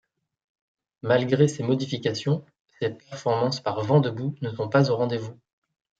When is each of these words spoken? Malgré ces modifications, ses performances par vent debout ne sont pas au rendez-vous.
Malgré 1.03 1.47
ces 1.47 1.61
modifications, 1.61 2.43
ses 2.79 2.89
performances 2.89 3.59
par 3.61 3.81
vent 3.83 4.01
debout 4.01 4.33
ne 4.41 4.49
sont 4.49 4.67
pas 4.67 4.89
au 4.89 4.95
rendez-vous. 4.95 5.37